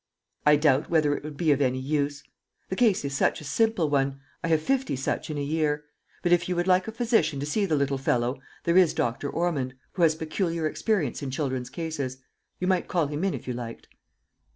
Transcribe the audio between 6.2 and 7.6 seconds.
But if you would like a physician to